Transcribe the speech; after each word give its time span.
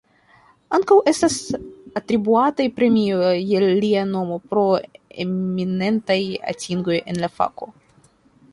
Ankaŭ 0.75 0.95
estas 1.09 1.35
atribuataj 1.99 2.65
premioj 2.79 3.35
je 3.51 3.61
lia 3.83 4.07
nomo 4.15 4.39
pro 4.53 4.65
eminentaj 5.27 6.19
atingoj 6.55 6.99
en 7.03 7.23
la 7.27 7.31
fako. 7.41 7.71